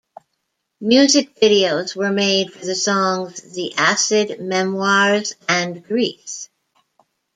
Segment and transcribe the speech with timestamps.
[0.79, 6.49] Music videos were made for the songs "The Acid Memoirs" and "Grease".